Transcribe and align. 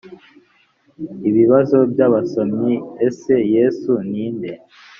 ibibazo 1.29 1.77
by 1.91 1.99
abasomyi 2.07 2.71
ese 3.07 3.35
yesu 3.55 3.91
ni 4.09 4.25
nde 4.35 4.51